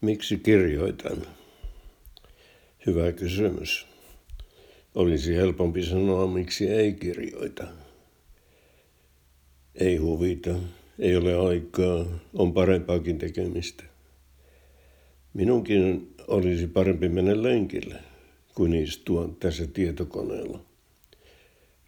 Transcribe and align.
Miksi 0.00 0.38
kirjoitan? 0.38 1.26
Hyvä 2.86 3.12
kysymys. 3.12 3.86
Olisi 4.94 5.36
helpompi 5.36 5.82
sanoa, 5.82 6.26
miksi 6.26 6.68
ei 6.68 6.92
kirjoita. 6.92 7.66
Ei 9.74 9.96
huvita, 9.96 10.54
ei 10.98 11.16
ole 11.16 11.48
aikaa, 11.48 12.06
on 12.34 12.52
parempaakin 12.52 13.18
tekemistä. 13.18 13.84
Minunkin 15.34 16.14
olisi 16.28 16.66
parempi 16.66 17.08
mennä 17.08 17.42
lenkille 17.42 17.96
kuin 18.54 18.74
istua 18.74 19.36
tässä 19.40 19.66
tietokoneella. 19.66 20.64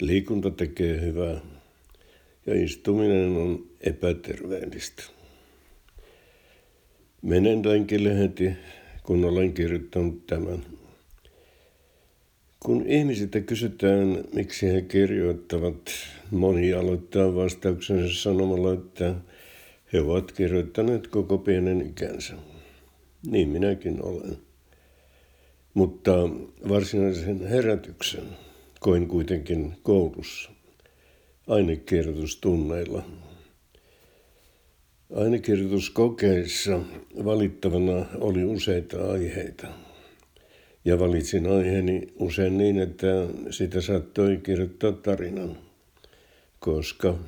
Liikunta 0.00 0.50
tekee 0.50 1.00
hyvää 1.00 1.40
ja 2.46 2.64
istuminen 2.64 3.36
on 3.36 3.66
epäterveellistä. 3.80 5.21
Menen 7.22 7.68
lenkille 7.68 8.18
heti, 8.18 8.52
kun 9.02 9.24
olen 9.24 9.52
kirjoittanut 9.52 10.26
tämän. 10.26 10.62
Kun 12.60 12.86
ihmisiltä 12.86 13.40
kysytään, 13.40 14.24
miksi 14.34 14.72
he 14.72 14.82
kirjoittavat, 14.82 15.90
moni 16.30 16.72
aloittaa 16.72 17.34
vastauksensa 17.34 18.22
sanomalla, 18.22 18.72
että 18.72 19.14
he 19.92 20.00
ovat 20.00 20.32
kirjoittaneet 20.32 21.06
koko 21.06 21.38
pienen 21.38 21.86
ikänsä. 21.86 22.34
Niin 23.26 23.48
minäkin 23.48 24.02
olen. 24.02 24.36
Mutta 25.74 26.12
varsinaisen 26.68 27.48
herätyksen 27.48 28.24
koin 28.80 29.08
kuitenkin 29.08 29.76
koulussa, 29.82 30.50
ainekirjoitustunneilla. 31.46 33.02
Ainekirjoituskokeissa 35.14 36.80
valittavana 37.24 38.06
oli 38.20 38.44
useita 38.44 39.10
aiheita. 39.10 39.66
Ja 40.84 40.98
valitsin 40.98 41.46
aiheeni 41.46 42.06
usein 42.18 42.58
niin, 42.58 42.78
että 42.78 43.06
sitä 43.50 43.80
saattoi 43.80 44.40
kirjoittaa 44.42 44.92
tarinan, 44.92 45.58
koska 46.58 47.18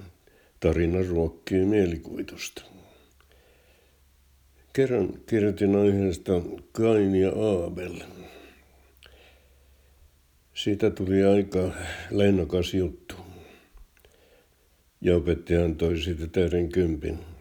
tarina 0.60 1.02
ruokkii 1.08 1.64
mielikuvitusta. 1.64 2.62
Kerran 4.72 5.08
kirjoitin 5.26 5.76
aiheesta 5.76 6.32
Kain 6.72 7.14
ja 7.14 7.30
Aabel. 7.30 7.94
Siitä 10.54 10.90
tuli 10.90 11.24
aika 11.24 11.70
lennokas 12.10 12.74
juttu. 12.74 13.14
Ja 15.00 15.16
opettaja 15.16 15.64
antoi 15.64 15.98
siitä 15.98 16.26
täyden 16.26 16.68
kympin. 16.68 17.33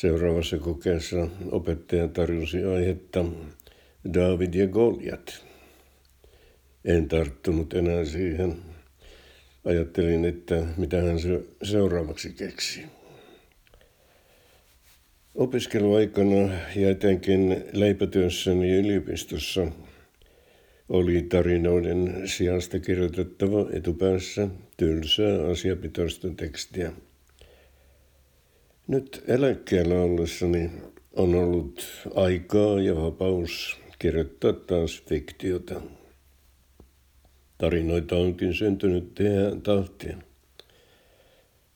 Seuraavassa 0.00 0.58
kokeessa 0.58 1.28
opettaja 1.50 2.08
tarjosi 2.08 2.64
aihetta 2.64 3.24
David 4.14 4.54
ja 4.54 4.66
Goliat. 4.66 5.44
En 6.84 7.08
tarttunut 7.08 7.74
enää 7.74 8.04
siihen. 8.04 8.56
Ajattelin, 9.64 10.24
että 10.24 10.66
mitä 10.76 11.02
hän 11.02 11.16
seuraavaksi 11.62 12.32
keksi. 12.32 12.82
Opiskeluaikana 15.34 16.54
ja 16.76 16.90
etenkin 16.90 17.64
leipätyössäni 17.72 18.72
yliopistossa 18.72 19.66
oli 20.88 21.22
tarinoiden 21.22 22.22
sijasta 22.24 22.80
kirjoitettava 22.80 23.66
etupäässä 23.72 24.48
tylsää 24.76 25.50
asiapitoista 25.50 26.28
tekstiä. 26.36 26.92
Nyt 28.88 29.24
eläkkeellä 29.28 29.94
ollessani 29.94 30.70
on 31.12 31.34
ollut 31.34 31.86
aikaa 32.14 32.80
ja 32.80 32.96
vapaus 32.96 33.76
kirjoittaa 33.98 34.52
taas 34.52 35.02
fiktiota. 35.08 35.80
Tarinoita 37.58 38.16
onkin 38.16 38.54
syntynyt 38.54 39.14
tehdään 39.14 39.62
tahtia. 39.62 40.16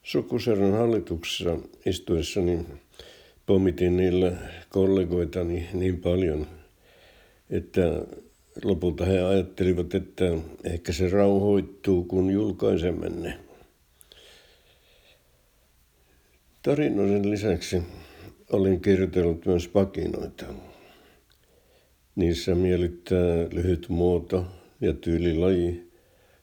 Sukuserran 0.03 0.73
hallituksessa 0.73 1.59
istuessani 1.87 2.67
pommitin 3.47 3.97
niillä 3.97 4.33
kollegoitani 4.69 5.69
niin 5.73 6.01
paljon, 6.01 6.47
että 7.51 7.81
lopulta 8.65 9.05
he 9.05 9.21
ajattelivat, 9.21 9.95
että 9.95 10.25
ehkä 10.65 10.93
se 10.93 11.09
rauhoittuu, 11.09 12.05
kun 12.05 12.31
julkaisemme 12.31 13.09
ne. 13.09 13.50
Tarinoiden 16.63 17.31
lisäksi 17.31 17.83
olin 18.53 18.81
kirjoitellut 18.81 19.47
myös 19.47 19.69
pakinoita. 19.69 20.45
Niissä 22.17 22.55
miellyttää 22.55 23.47
lyhyt 23.53 23.89
muoto 23.89 24.47
ja 24.81 24.93
tyylilaji, 24.93 25.91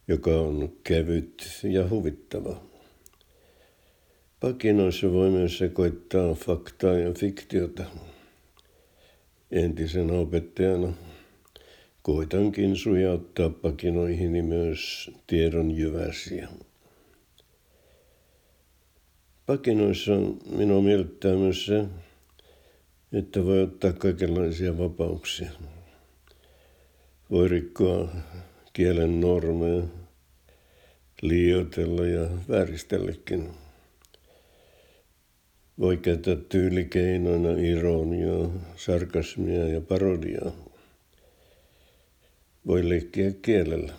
joka 0.07 0.31
on 0.31 0.71
kevyt 0.83 1.43
ja 1.63 1.89
huvittava. 1.89 2.61
Pakinoissa 4.39 5.11
voi 5.11 5.29
myös 5.29 5.57
sekoittaa 5.57 6.33
faktaa 6.33 6.93
ja 6.93 7.13
fiktiota. 7.13 7.83
Entisenä 9.51 10.13
opettajana 10.13 10.93
koitankin 12.01 12.75
sujauttaa 12.75 13.49
pakinoihini 13.49 14.41
myös 14.41 15.11
tiedon 15.27 15.71
jyväsiä. 15.71 16.47
Pakinoissa 19.47 20.11
minua 20.49 20.81
miellyttää 20.81 21.35
myös 21.35 21.65
se, 21.65 21.85
että 23.13 23.45
voi 23.45 23.61
ottaa 23.63 23.93
kaikenlaisia 23.93 24.77
vapauksia. 24.77 25.51
Voi 27.31 27.47
rikkoa 27.47 28.09
kielen 28.73 29.21
normeja, 29.21 29.83
liioitella 31.21 32.05
ja 32.05 32.29
vääristelläkin. 32.49 33.49
Voi 35.79 35.97
käyttää 35.97 36.35
tyylikeinoina 36.49 37.49
ironiaa, 37.49 38.49
sarkasmia 38.75 39.67
ja 39.67 39.81
parodiaa. 39.81 40.51
Voi 42.67 42.89
leikkiä 42.89 43.31
kielellä. 43.41 43.93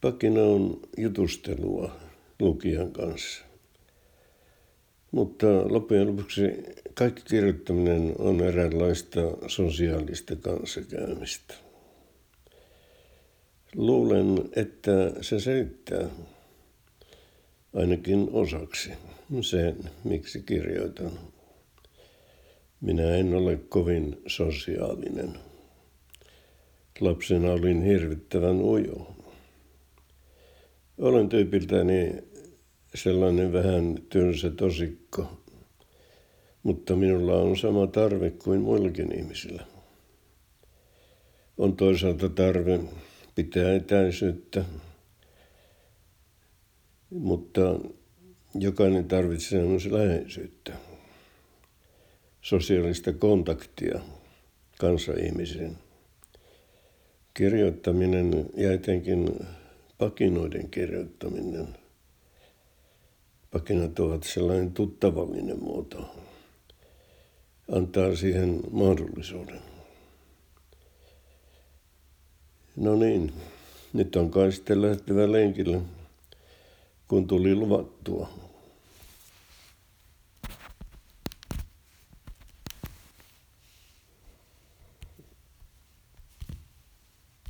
Pakina 0.00 0.42
on 0.42 0.80
jutustelua 0.96 2.06
lukijan 2.40 2.92
kanssa. 2.92 3.44
Mutta 5.10 5.46
loppujen 5.72 6.06
lopuksi 6.06 6.42
kaikki 6.94 7.22
kirjoittaminen 7.24 8.14
on 8.18 8.40
eräänlaista 8.40 9.20
sosiaalista 9.46 10.36
kanssakäymistä. 10.36 11.54
Luulen, 13.74 14.48
että 14.56 15.12
se 15.20 15.40
selittää 15.40 16.08
ainakin 17.74 18.28
osaksi 18.32 18.90
sen, 19.40 19.76
miksi 20.04 20.42
kirjoitan. 20.42 21.12
Minä 22.80 23.16
en 23.16 23.34
ole 23.34 23.56
kovin 23.68 24.22
sosiaalinen. 24.26 25.38
Lapsena 27.00 27.52
olin 27.52 27.82
hirvittävän 27.82 28.60
ujo. 28.60 29.15
Olen 30.98 31.28
tyypiltäni 31.28 32.12
sellainen 32.94 33.52
vähän 33.52 33.98
tylsä 34.08 34.50
tosikko, 34.50 35.42
mutta 36.62 36.96
minulla 36.96 37.34
on 37.34 37.56
sama 37.56 37.86
tarve 37.86 38.30
kuin 38.30 38.60
muillakin 38.60 39.18
ihmisillä. 39.18 39.64
On 41.58 41.76
toisaalta 41.76 42.28
tarve 42.28 42.80
pitää 43.34 43.74
etäisyyttä, 43.74 44.64
mutta 47.10 47.80
jokainen 48.54 49.04
tarvitsee 49.08 49.64
myös 49.64 49.86
läheisyyttä, 49.86 50.72
sosiaalista 52.40 53.12
kontaktia 53.12 54.00
kanssaihmisiin. 54.78 55.76
Kirjoittaminen 57.34 58.46
ja 58.56 58.72
etenkin 58.72 59.46
pakinoiden 59.98 60.70
kirjoittaminen. 60.70 61.68
Pakinat 63.50 63.98
ovat 63.98 64.22
sellainen 64.22 64.72
tuttavallinen 64.72 65.62
muoto. 65.62 66.14
Antaa 67.72 68.16
siihen 68.16 68.60
mahdollisuuden. 68.70 69.60
No 72.76 72.96
niin, 72.96 73.32
nyt 73.92 74.16
on 74.16 74.30
kai 74.30 74.52
sitten 74.52 74.82
lähtevä 74.82 75.32
lenkille, 75.32 75.80
kun 77.08 77.26
tuli 77.26 77.54
luvattua. 77.54 78.28